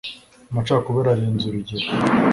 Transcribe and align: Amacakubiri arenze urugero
Amacakubiri 0.49 1.07
arenze 1.11 1.43
urugero 1.47 1.85